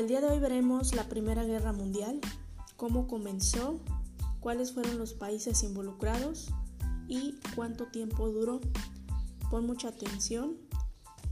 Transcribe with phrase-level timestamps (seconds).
[0.00, 2.22] El día de hoy veremos la Primera Guerra Mundial,
[2.78, 3.80] cómo comenzó,
[4.40, 6.48] cuáles fueron los países involucrados
[7.06, 8.62] y cuánto tiempo duró.
[9.50, 10.56] Pon mucha atención,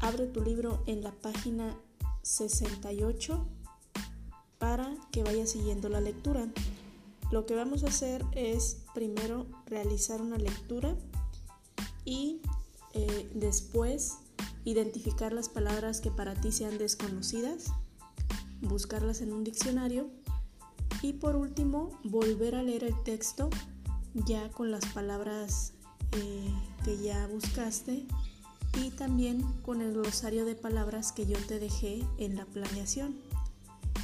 [0.00, 1.78] abre tu libro en la página
[2.20, 3.48] 68
[4.58, 6.46] para que vayas siguiendo la lectura.
[7.30, 10.94] Lo que vamos a hacer es primero realizar una lectura
[12.04, 12.42] y
[12.92, 14.18] eh, después
[14.66, 17.72] identificar las palabras que para ti sean desconocidas,
[18.68, 20.10] buscarlas en un diccionario
[21.02, 23.50] y por último volver a leer el texto
[24.14, 25.72] ya con las palabras
[26.12, 26.52] eh,
[26.84, 28.06] que ya buscaste
[28.82, 33.16] y también con el glosario de palabras que yo te dejé en la planeación.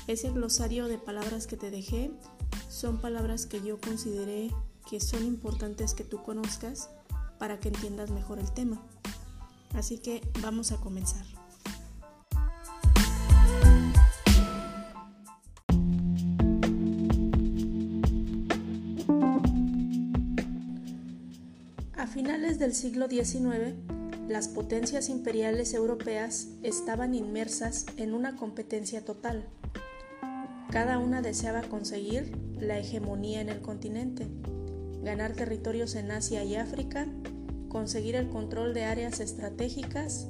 [0.06, 2.10] Ese glosario de palabras que te dejé
[2.68, 4.50] son palabras que yo consideré
[4.88, 6.90] que son importantes que tú conozcas
[7.38, 8.82] para que entiendas mejor el tema.
[9.74, 11.33] Así que vamos a comenzar.
[21.96, 23.74] A finales del siglo XIX,
[24.28, 29.44] las potencias imperiales europeas estaban inmersas en una competencia total.
[30.70, 34.26] Cada una deseaba conseguir la hegemonía en el continente,
[35.02, 37.06] ganar territorios en Asia y África
[37.74, 40.28] conseguir el control de áreas estratégicas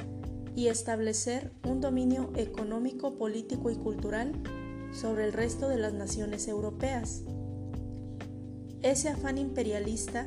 [0.56, 4.32] y establecer un dominio económico, político y cultural
[4.94, 7.20] sobre el resto de las naciones europeas.
[8.80, 10.26] Ese afán imperialista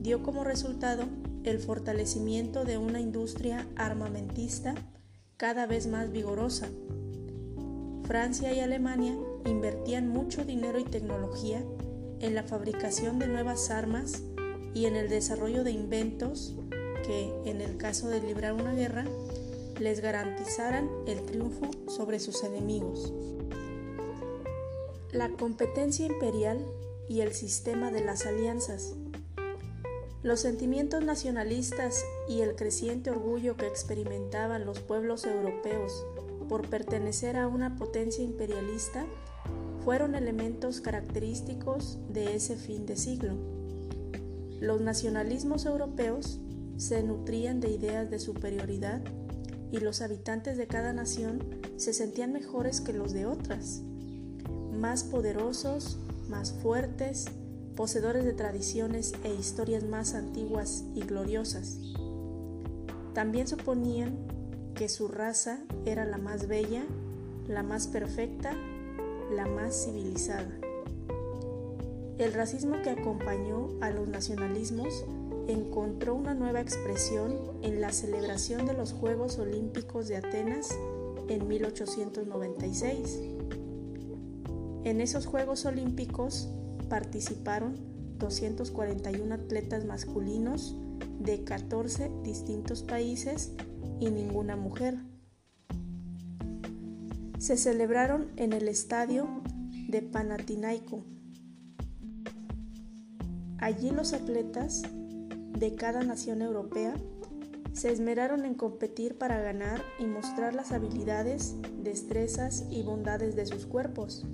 [0.00, 1.04] dio como resultado
[1.44, 4.74] el fortalecimiento de una industria armamentista
[5.36, 6.68] cada vez más vigorosa.
[8.04, 11.62] Francia y Alemania invertían mucho dinero y tecnología
[12.20, 14.22] en la fabricación de nuevas armas
[14.74, 16.54] y en el desarrollo de inventos
[17.06, 19.04] que, en el caso de librar una guerra,
[19.78, 23.12] les garantizaran el triunfo sobre sus enemigos.
[25.12, 26.64] La competencia imperial
[27.08, 28.94] y el sistema de las alianzas.
[30.22, 36.04] Los sentimientos nacionalistas y el creciente orgullo que experimentaban los pueblos europeos
[36.46, 39.06] por pertenecer a una potencia imperialista
[39.82, 43.32] fueron elementos característicos de ese fin de siglo.
[44.60, 46.38] Los nacionalismos europeos
[46.76, 49.00] se nutrían de ideas de superioridad
[49.72, 51.42] y los habitantes de cada nación
[51.76, 53.80] se sentían mejores que los de otras,
[54.70, 55.98] más poderosos,
[56.28, 57.24] más fuertes,
[57.80, 61.78] poseedores de tradiciones e historias más antiguas y gloriosas.
[63.14, 64.18] También suponían
[64.74, 66.84] que su raza era la más bella,
[67.48, 68.52] la más perfecta,
[69.34, 70.50] la más civilizada.
[72.18, 75.06] El racismo que acompañó a los nacionalismos
[75.48, 80.68] encontró una nueva expresión en la celebración de los Juegos Olímpicos de Atenas
[81.28, 83.20] en 1896.
[84.84, 86.50] En esos Juegos Olímpicos
[86.90, 87.76] participaron
[88.18, 90.76] 241 atletas masculinos
[91.18, 93.52] de 14 distintos países
[93.98, 94.98] y ninguna mujer.
[97.38, 99.26] Se celebraron en el estadio
[99.88, 101.02] de Panathinaiko
[103.60, 106.94] Allí los atletas de cada nación europea
[107.74, 113.66] se esmeraron en competir para ganar y mostrar las habilidades, destrezas y bondades de sus
[113.66, 114.24] cuerpos,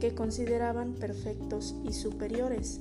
[0.00, 2.80] que consideraban perfectos y superiores.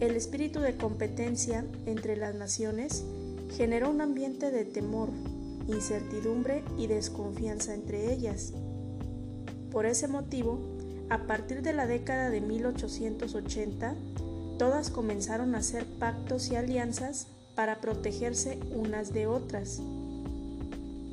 [0.00, 3.04] El espíritu de competencia entre las naciones
[3.56, 5.08] generó un ambiente de temor,
[5.68, 8.52] incertidumbre y desconfianza entre ellas.
[9.70, 10.58] Por ese motivo,
[11.08, 13.94] a partir de la década de 1880,
[14.58, 19.82] Todas comenzaron a hacer pactos y alianzas para protegerse unas de otras.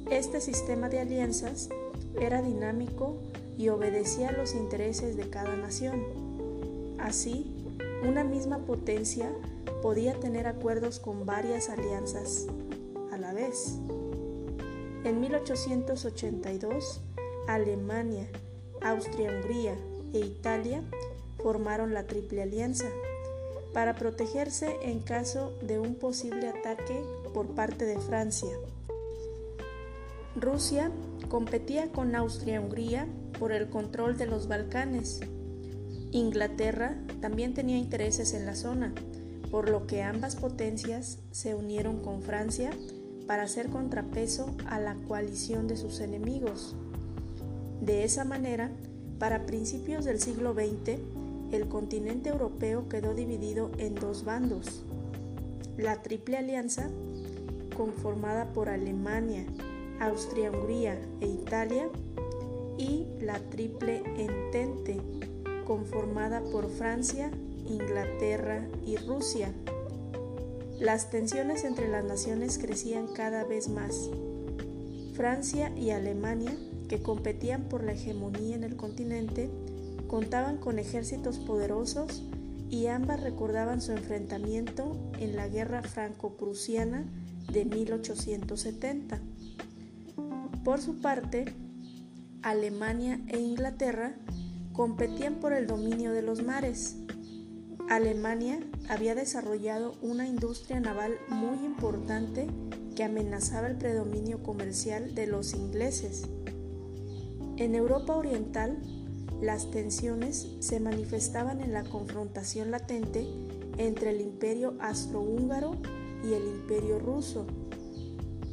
[0.09, 1.69] Este sistema de alianzas
[2.19, 3.17] era dinámico
[3.57, 6.03] y obedecía los intereses de cada nación.
[6.99, 7.53] Así,
[8.07, 9.31] una misma potencia
[9.81, 12.47] podía tener acuerdos con varias alianzas
[13.11, 13.77] a la vez.
[15.03, 17.01] En 1882,
[17.47, 18.27] Alemania,
[18.81, 19.75] Austria-Hungría
[20.13, 20.81] e Italia
[21.41, 22.89] formaron la Triple Alianza
[23.73, 28.55] para protegerse en caso de un posible ataque por parte de Francia.
[30.35, 30.91] Rusia
[31.29, 33.07] competía con Austria-Hungría
[33.43, 35.19] por el control de los Balcanes.
[36.13, 38.93] Inglaterra también tenía intereses en la zona,
[39.51, 42.71] por lo que ambas potencias se unieron con Francia
[43.27, 46.77] para hacer contrapeso a la coalición de sus enemigos.
[47.81, 48.71] De esa manera,
[49.19, 51.01] para principios del siglo XX,
[51.51, 54.85] el continente europeo quedó dividido en dos bandos.
[55.77, 56.89] La Triple Alianza,
[57.75, 59.45] conformada por Alemania,
[59.99, 61.89] Austria-Hungría e Italia,
[62.77, 65.01] y la Triple Entente,
[65.65, 67.31] conformada por Francia,
[67.65, 69.53] Inglaterra y Rusia.
[70.79, 74.09] Las tensiones entre las naciones crecían cada vez más.
[75.13, 76.55] Francia y Alemania,
[76.89, 79.49] que competían por la hegemonía en el continente,
[80.07, 82.23] contaban con ejércitos poderosos
[82.69, 87.05] y ambas recordaban su enfrentamiento en la Guerra Franco-Prusiana
[87.51, 89.21] de 1870.
[90.63, 91.45] Por su parte,
[92.43, 94.15] Alemania e Inglaterra
[94.73, 96.97] competían por el dominio de los mares.
[97.89, 98.59] Alemania
[98.89, 102.47] había desarrollado una industria naval muy importante
[102.95, 106.27] que amenazaba el predominio comercial de los ingleses.
[107.55, 108.77] En Europa Oriental,
[109.41, 113.25] las tensiones se manifestaban en la confrontación latente
[113.77, 115.77] entre el imperio astrohúngaro
[116.23, 117.45] y el imperio ruso,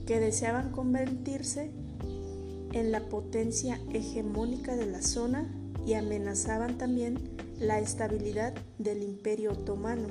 [0.07, 1.73] que deseaban convertirse
[2.73, 5.53] la potencia hegemónica de la zona
[5.87, 7.19] y amenazaban también
[7.59, 10.09] la estabilidad del imperio otomano.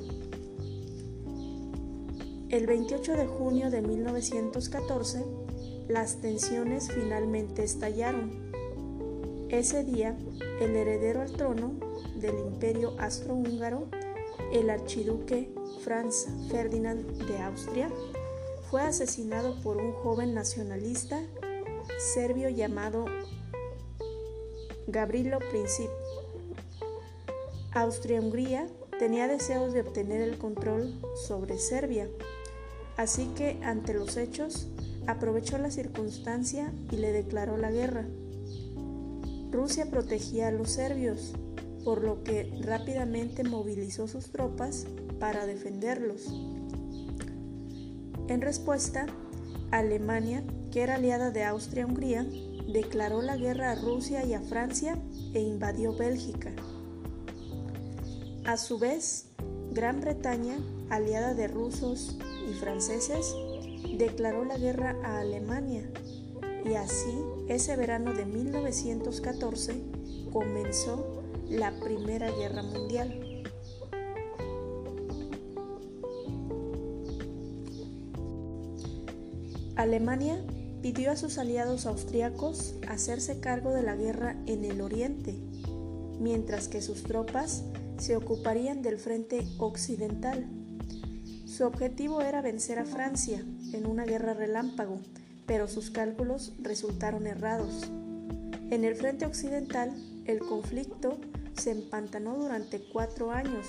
[2.50, 5.24] El 28 de junio de 1914,
[5.88, 8.50] las tensiones finalmente estallaron
[9.50, 10.16] ese día,
[10.62, 11.74] el heredero al trono
[12.16, 13.88] del imperio astrohúngaro,
[14.54, 15.52] el archiduque
[15.84, 17.90] Franz Ferdinand de Austria,
[18.70, 21.20] fue asesinado por un joven nacionalista
[22.00, 23.06] serbio llamado
[24.88, 25.90] Gabrilo Princip.
[27.74, 28.68] Austria-Hungría
[28.98, 30.94] tenía deseos de obtener el control
[31.28, 32.08] sobre Serbia,
[32.96, 34.70] así que ante los hechos
[35.08, 38.06] aprovechó la circunstancia y le declaró la guerra.
[39.52, 41.34] Rusia protegía a los serbios,
[41.84, 44.88] por lo que rápidamente movilizó sus tropas
[45.20, 46.34] para defenderlos.
[48.30, 49.06] En respuesta,
[49.72, 52.26] Alemania, que era aliada de Austria-Hungría,
[52.68, 54.98] declaró la guerra a Rusia y a Francia
[55.34, 56.52] e invadió Bélgica.
[58.46, 59.28] A su vez,
[59.72, 60.58] Gran Bretaña,
[60.90, 62.18] aliada de rusos
[62.50, 63.36] y franceses,
[63.98, 65.90] declaró la guerra a Alemania
[66.66, 67.14] y así
[67.48, 69.82] ese verano de 1914
[70.32, 73.44] comenzó la Primera Guerra Mundial.
[79.76, 80.44] Alemania
[80.82, 85.36] pidió a sus aliados austriacos hacerse cargo de la guerra en el oriente,
[86.20, 87.64] mientras que sus tropas
[87.98, 90.48] se ocuparían del frente occidental.
[91.46, 93.44] Su objetivo era vencer a Francia
[93.74, 95.00] en una guerra relámpago
[95.50, 97.90] pero sus cálculos resultaron errados.
[98.70, 99.92] En el frente occidental,
[100.26, 101.18] el conflicto
[101.58, 103.66] se empantanó durante cuatro años,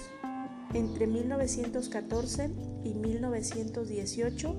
[0.74, 2.50] entre 1914
[2.84, 4.54] y 1918,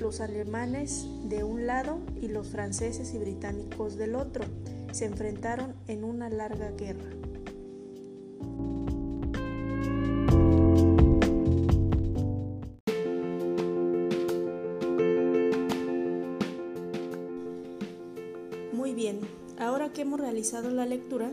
[0.00, 4.44] los alemanes de un lado y los franceses y británicos del otro
[4.92, 7.10] se enfrentaron en una larga guerra.
[19.92, 21.30] que hemos realizado la lectura,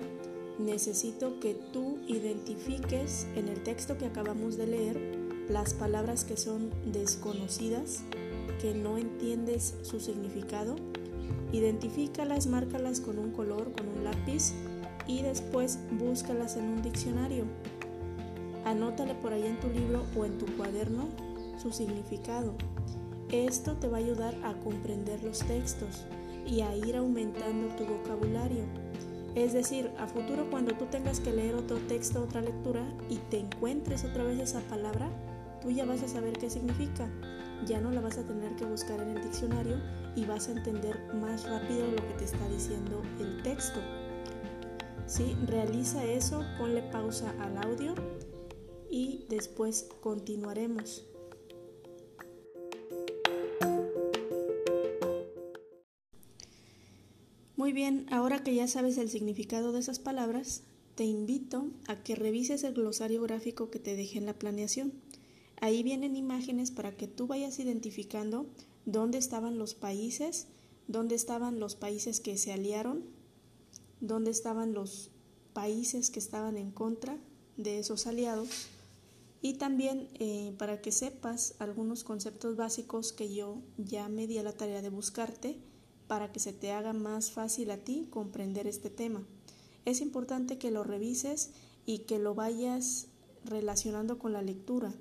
[0.57, 4.97] necesito que tú identifiques en el texto que acabamos de leer
[5.49, 8.03] las palabras que son desconocidas,
[8.61, 10.75] que no entiendes su significado.
[11.51, 14.53] Identifícalas, márcalas con un color, con un lápiz
[15.07, 17.45] y después búscalas en un diccionario.
[18.65, 21.07] Anótale por ahí en tu libro o en tu cuaderno
[21.61, 22.53] su significado.
[23.31, 26.05] Esto te va a ayudar a comprender los textos
[26.45, 28.63] y a ir aumentando tu vocabulario.
[29.35, 33.39] Es decir, a futuro cuando tú tengas que leer otro texto, otra lectura y te
[33.39, 35.09] encuentres otra vez esa palabra,
[35.61, 37.09] tú ya vas a saber qué significa.
[37.65, 39.77] Ya no la vas a tener que buscar en el diccionario
[40.15, 43.79] y vas a entender más rápido lo que te está diciendo el texto.
[45.07, 45.35] ¿Sí?
[45.47, 47.93] Realiza eso, ponle pausa al audio
[48.89, 51.05] y después continuaremos.
[57.55, 60.63] Muy bien, ahora que ya sabes el significado de esas palabras,
[60.95, 64.93] te invito a que revises el glosario gráfico que te dejé en la planeación.
[65.65, 68.45] Ahí vienen imágenes para que tú vayas identificando
[68.85, 70.45] dónde estaban los países,
[70.87, 73.03] dónde estaban los países que se aliaron,
[73.99, 75.09] dónde estaban los
[75.53, 77.17] países que estaban en contra
[77.57, 78.67] de esos aliados
[79.41, 84.43] y también eh, para que sepas algunos conceptos básicos que yo ya me di a
[84.43, 85.57] la tarea de buscarte
[86.05, 89.25] para que se te haga más fácil a ti comprender este tema.
[89.83, 91.53] Es importante que lo revises
[91.87, 93.07] y que lo vayas
[93.43, 94.93] relacionando con la lectura.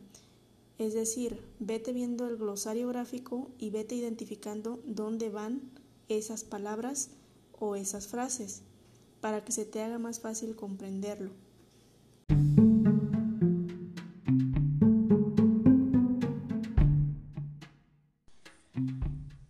[0.79, 5.63] Es decir, vete viendo el glosario gráfico y vete identificando dónde van
[6.09, 7.11] esas palabras
[7.53, 8.63] o esas frases
[9.21, 11.31] para que se te haga más fácil comprenderlo.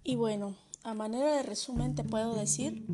[0.04, 0.54] Y bueno,
[0.85, 2.85] a manera de resumen te puedo decir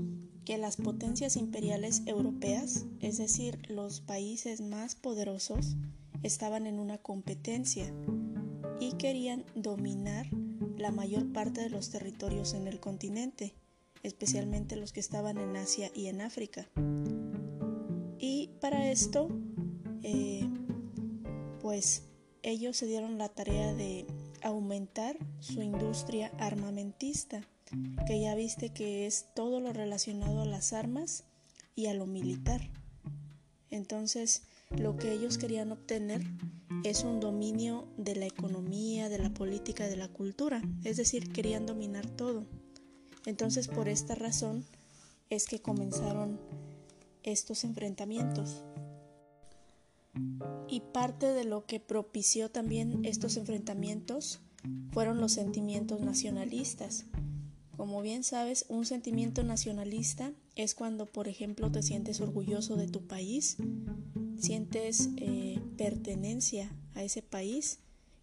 [0.44, 5.76] que las potencias imperiales europeas, es decir, los países más poderosos,
[6.22, 7.92] estaban en una competencia
[8.78, 10.26] y querían dominar
[10.76, 13.54] la mayor parte de los territorios en el continente,
[14.02, 16.68] especialmente los que estaban en Asia y en África.
[18.18, 19.28] Y para esto,
[20.02, 20.48] eh,
[21.60, 22.04] pues
[22.42, 24.06] ellos se dieron la tarea de
[24.42, 27.42] aumentar su industria armamentista,
[28.06, 31.24] que ya viste que es todo lo relacionado a las armas
[31.76, 32.62] y a lo militar.
[33.70, 34.42] Entonces,
[34.76, 36.22] lo que ellos querían obtener
[36.84, 41.66] es un dominio de la economía, de la política, de la cultura, es decir, querían
[41.66, 42.46] dominar todo.
[43.26, 44.64] Entonces, por esta razón
[45.28, 46.40] es que comenzaron
[47.22, 48.64] estos enfrentamientos.
[50.68, 54.40] Y parte de lo que propició también estos enfrentamientos
[54.92, 57.04] fueron los sentimientos nacionalistas.
[57.76, 63.06] Como bien sabes, un sentimiento nacionalista es cuando, por ejemplo, te sientes orgulloso de tu
[63.06, 63.56] país,
[64.40, 67.78] sientes eh, pertenencia a ese país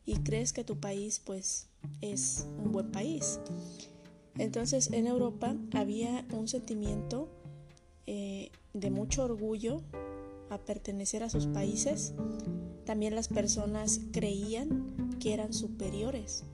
[0.05, 1.67] y crees que tu país pues
[2.01, 3.39] es un buen país.
[4.37, 7.29] Entonces en Europa había un sentimiento
[8.05, 9.81] eh, de mucho orgullo
[10.49, 12.13] a pertenecer a sus países,
[12.85, 16.45] también las personas creían que eran superiores.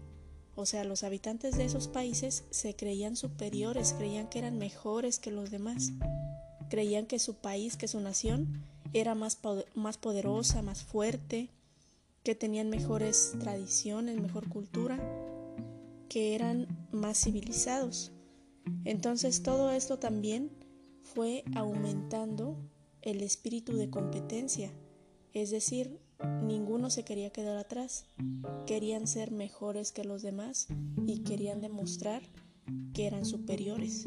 [0.56, 5.32] O sea, los habitantes de esos países se creían superiores, creían que eran mejores que
[5.32, 5.92] los demás.
[6.70, 8.64] Creían que su país, que su nación,
[8.94, 9.40] era más,
[9.76, 11.50] más poderosa, más fuerte,
[12.24, 14.98] que tenían mejores tradiciones, mejor cultura,
[16.08, 18.12] que eran más civilizados.
[18.86, 20.52] Entonces todo esto también
[21.04, 22.58] fue aumentando
[23.02, 24.72] el espíritu de competencia,
[25.34, 26.00] es decir,
[26.44, 28.06] ninguno se quería quedar atrás,
[28.66, 30.68] querían ser mejores que los demás
[31.06, 32.22] y querían demostrar
[32.94, 34.06] que eran superiores.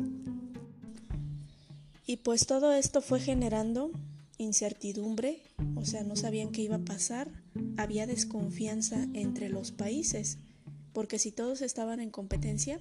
[2.07, 3.91] Y pues todo esto fue generando
[4.39, 5.43] incertidumbre,
[5.75, 7.31] o sea, no sabían qué iba a pasar,
[7.77, 10.39] había desconfianza entre los países,
[10.93, 12.79] porque si todos estaban en competencia,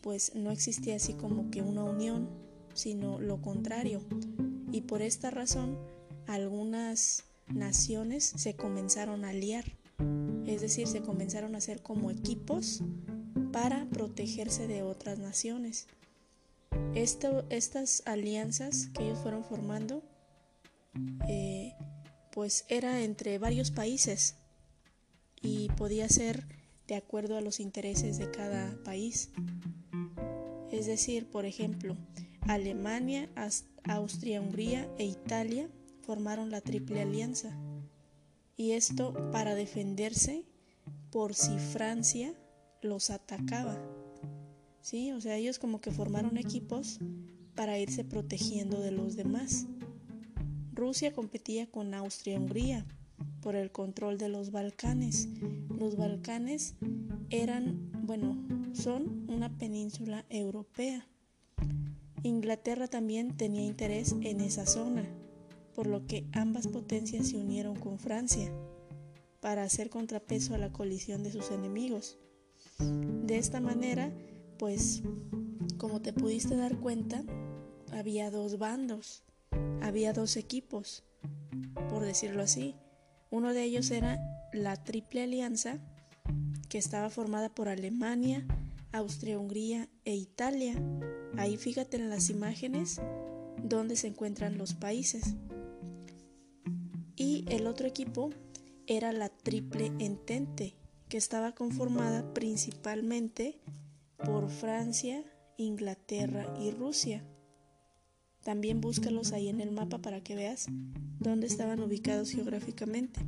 [0.00, 2.28] pues no existía así como que una unión,
[2.74, 4.02] sino lo contrario.
[4.72, 5.78] Y por esta razón,
[6.26, 9.64] algunas naciones se comenzaron a aliar,
[10.46, 12.82] es decir, se comenzaron a hacer como equipos
[13.52, 15.86] para protegerse de otras naciones.
[16.94, 20.02] estas alianzas que ellos fueron formando,
[21.28, 21.74] eh,
[22.32, 24.36] pues era entre varios países
[25.40, 26.46] y podía ser
[26.86, 29.30] de acuerdo a los intereses de cada país.
[30.70, 31.96] Es decir, por ejemplo,
[32.42, 33.28] Alemania,
[33.84, 35.68] Austria, Hungría e Italia
[36.02, 37.56] formaron la Triple Alianza.
[38.56, 40.44] Y esto para defenderse
[41.10, 42.34] por si Francia
[42.80, 43.78] los atacaba.
[44.80, 46.98] Sí, o sea, ellos como que formaron equipos
[47.54, 49.66] para irse protegiendo de los demás.
[50.82, 52.84] Rusia competía con Austria-Hungría
[53.40, 55.28] por el control de los Balcanes.
[55.78, 56.74] Los Balcanes
[57.30, 58.36] eran, bueno,
[58.72, 61.06] son una península europea.
[62.24, 65.08] Inglaterra también tenía interés en esa zona,
[65.72, 68.52] por lo que ambas potencias se unieron con Francia
[69.40, 72.18] para hacer contrapeso a la colisión de sus enemigos.
[72.80, 74.12] De esta manera,
[74.58, 75.04] pues,
[75.78, 77.22] como te pudiste dar cuenta,
[77.92, 79.22] había dos bandos,
[79.82, 81.04] había dos equipos,
[81.90, 82.76] por decirlo así.
[83.30, 84.20] Uno de ellos era
[84.52, 85.78] la Triple Alianza,
[86.68, 88.46] que estaba formada por Alemania,
[88.92, 90.74] Austria, Hungría e Italia.
[91.36, 93.00] Ahí fíjate en las imágenes
[93.62, 95.34] donde se encuentran los países.
[97.16, 98.30] Y el otro equipo
[98.86, 100.74] era la Triple Entente,
[101.08, 103.60] que estaba conformada principalmente
[104.24, 105.24] por Francia,
[105.56, 107.24] Inglaterra y Rusia.
[108.42, 110.66] También búscalos ahí en el mapa para que veas
[111.20, 113.20] dónde estaban ubicados geográficamente.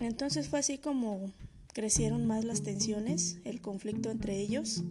[0.00, 1.30] Entonces fue así como
[1.72, 4.82] crecieron más las tensiones, el conflicto entre ellos,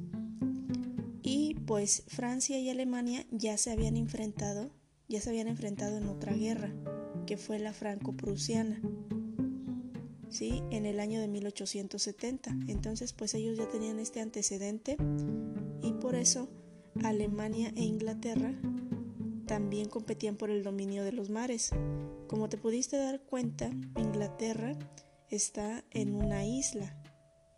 [1.22, 4.72] y pues Francia y Alemania ya se habían enfrentado,
[5.08, 6.72] ya se habían enfrentado en otra guerra,
[7.26, 8.82] que fue la franco-prusiana.
[10.30, 10.64] ¿Sí?
[10.72, 12.56] en el año de 1870.
[12.70, 14.96] Entonces, pues ellos ya tenían este antecedente
[15.84, 16.48] y por eso
[17.04, 18.54] Alemania e Inglaterra
[19.48, 21.72] también competían por el dominio de los mares.
[22.28, 24.78] Como te pudiste dar cuenta, Inglaterra
[25.30, 26.96] está en una isla,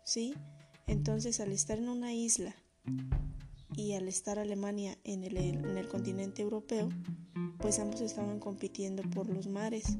[0.02, 0.34] ¿sí?
[0.86, 2.54] Entonces al estar en una isla
[3.76, 6.88] y al estar Alemania en el, en el continente europeo,
[7.58, 9.98] pues ambos estaban compitiendo por los mares.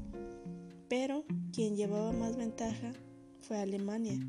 [0.89, 2.93] Pero quien llevaba más ventaja
[3.39, 4.19] fue Alemania,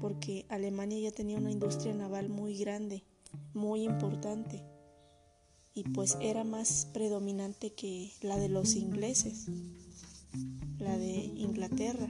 [0.00, 3.04] porque Alemania ya tenía una industria naval muy grande,
[3.54, 4.62] muy importante,
[5.74, 9.46] y pues era más predominante que la de los ingleses,
[10.78, 12.08] la de Inglaterra.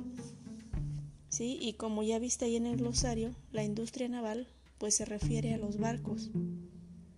[1.29, 4.49] Sí, y como ya viste ahí en el glosario, la industria naval
[4.79, 6.31] pues se refiere a los barcos.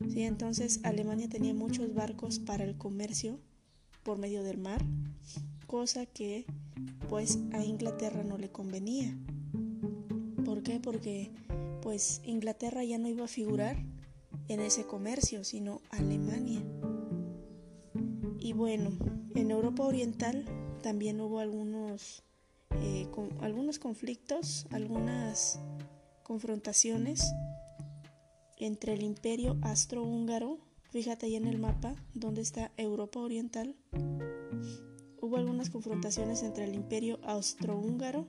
[0.08, 3.38] Sí, entonces Alemania tenía muchos barcos para el comercio
[4.02, 4.84] por medio del mar,
[5.66, 6.46] cosa que
[7.08, 9.16] pues a Inglaterra no le convenía.
[10.44, 10.80] ¿Por qué?
[10.80, 11.30] Porque
[11.82, 13.76] pues Inglaterra ya no iba a figurar
[14.48, 16.62] en ese comercio, sino Alemania.
[18.38, 18.90] Y bueno,
[19.34, 20.44] en Europa Oriental
[20.82, 22.22] también hubo algunos,
[22.70, 23.06] eh,
[23.40, 25.60] algunos conflictos, algunas
[26.22, 27.32] confrontaciones
[28.56, 30.58] entre el imperio astrohúngaro,
[30.90, 33.76] fíjate ahí en el mapa donde está Europa Oriental,
[35.20, 38.26] hubo algunas confrontaciones entre el imperio austrohúngaro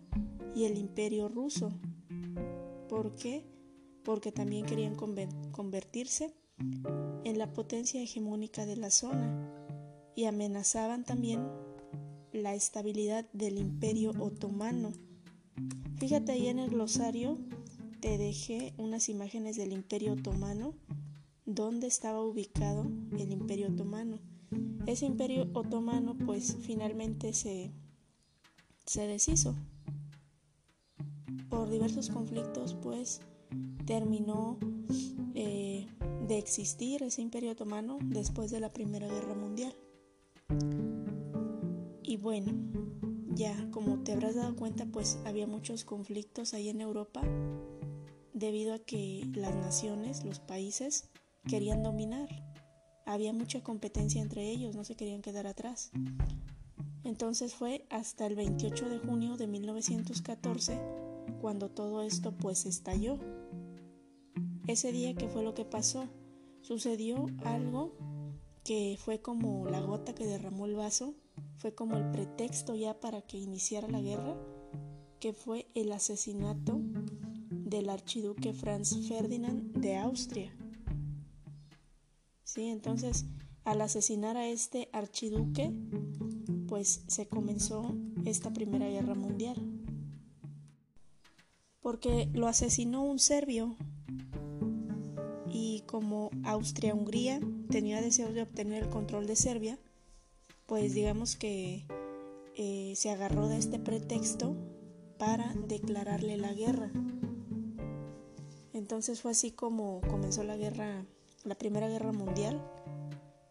[0.55, 1.71] y el imperio ruso.
[2.91, 3.45] ¿Por qué?
[4.03, 6.35] Porque también querían convertirse
[7.23, 9.49] en la potencia hegemónica de la zona
[10.13, 11.47] y amenazaban también
[12.33, 14.91] la estabilidad del imperio otomano.
[15.99, 17.37] Fíjate ahí en el glosario,
[18.01, 20.73] te dejé unas imágenes del imperio otomano,
[21.45, 24.19] donde estaba ubicado el imperio otomano.
[24.85, 27.71] Ese imperio otomano pues finalmente se,
[28.85, 29.55] se deshizo.
[31.51, 33.21] Por diversos conflictos pues
[33.85, 34.57] terminó
[35.35, 35.85] eh,
[36.27, 39.75] de existir ese imperio otomano después de la Primera Guerra Mundial.
[42.01, 42.51] Y bueno,
[43.35, 47.21] ya como te habrás dado cuenta pues había muchos conflictos ahí en Europa
[48.33, 51.09] debido a que las naciones, los países,
[51.47, 52.29] querían dominar
[53.05, 55.91] había mucha competencia entre ellos, no se querían quedar atrás.
[57.03, 60.79] Entonces fue hasta el 28 de junio de 1914
[61.41, 63.17] cuando todo esto pues estalló.
[64.67, 66.07] Ese día, ¿qué fue lo que pasó?
[66.61, 67.97] Sucedió algo
[68.63, 71.15] que fue como la gota que derramó el vaso,
[71.57, 74.37] fue como el pretexto ya para que iniciara la guerra,
[75.19, 76.79] que fue el asesinato
[77.49, 80.55] del archiduque Franz Ferdinand de Austria.
[82.43, 82.65] ¿sí?
[82.65, 83.25] Entonces,
[83.63, 85.73] al asesinar a este archiduque,
[86.67, 89.80] pues se comenzó esta Primera Guerra Mundial.
[91.81, 93.75] Porque lo asesinó un serbio
[95.49, 97.39] y como Austria-Hungría
[97.69, 99.79] tenía deseos de obtener el control de Serbia,
[100.67, 101.85] pues digamos que
[102.55, 104.55] eh, se agarró de este pretexto
[105.17, 106.91] para declararle la guerra.
[108.73, 111.05] Entonces fue así como comenzó la guerra
[111.43, 112.61] la Primera Guerra Mundial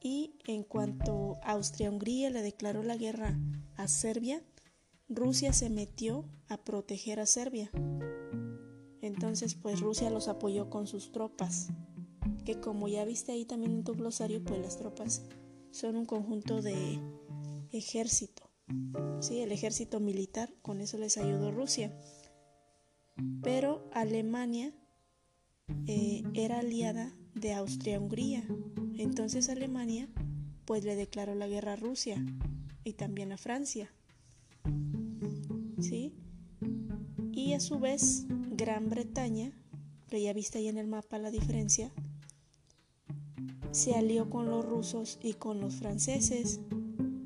[0.00, 3.38] y en cuanto Austria-Hungría le declaró la guerra
[3.76, 4.42] a Serbia,
[5.12, 7.72] Rusia se metió a proteger a Serbia.
[9.02, 11.70] Entonces pues Rusia los apoyó con sus tropas,
[12.44, 15.22] que como ya viste ahí también en tu glosario, pues las tropas
[15.72, 17.00] son un conjunto de
[17.72, 18.48] ejército.
[19.20, 21.92] Sí, el ejército militar, con eso les ayudó Rusia.
[23.42, 24.72] Pero Alemania
[25.88, 28.46] eh, era aliada de Austria-Hungría.
[28.96, 30.08] Entonces Alemania
[30.66, 32.24] pues le declaró la guerra a Rusia
[32.84, 33.90] y también a Francia.
[37.50, 39.50] Y a su vez Gran Bretaña,
[40.08, 41.90] que ya viste ahí en el mapa la diferencia,
[43.72, 46.60] se alió con los rusos y con los franceses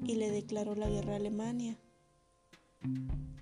[0.06, 1.76] y le declaró la guerra a Alemania.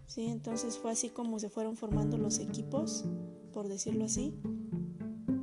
[0.09, 0.25] ¿Sí?
[0.25, 3.05] Entonces fue así como se fueron formando los equipos,
[3.53, 4.35] por decirlo así,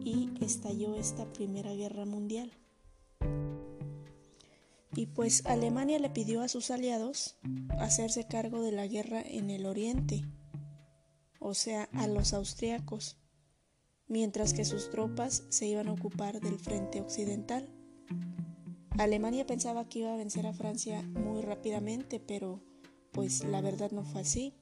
[0.03, 2.51] y estalló esta Primera Guerra Mundial.
[4.93, 7.37] Y pues Alemania le pidió a sus aliados
[7.79, 10.25] hacerse cargo de la guerra en el oriente,
[11.39, 13.17] o sea, a los austriacos,
[14.07, 17.69] mientras que sus tropas se iban a ocupar del frente occidental.
[18.97, 22.61] Alemania pensaba que iba a vencer a Francia muy rápidamente, pero
[23.11, 24.53] pues la verdad no fue así,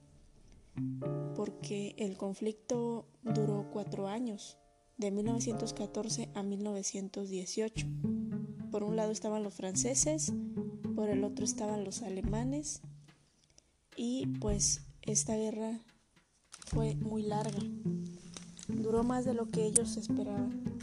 [1.36, 4.58] porque el conflicto duró cuatro años
[4.98, 7.88] de 1914 a 1918.
[8.72, 10.34] Por un lado estaban los franceses,
[10.96, 12.82] por el otro estaban los alemanes
[13.96, 15.82] y pues esta guerra
[16.68, 17.60] fue muy larga.
[18.68, 20.77] Duró más de lo que ellos esperaban.